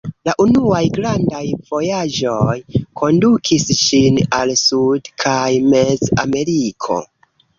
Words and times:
La 0.27 0.33
unuaj 0.43 0.79
grandaj 0.93 1.41
vojaĝoj 1.73 2.55
kondukis 3.03 3.67
ŝin 3.81 4.17
al 4.39 4.55
Sud- 4.61 5.11
kaj 5.27 5.53
Mez-Ameriko. 5.75 6.99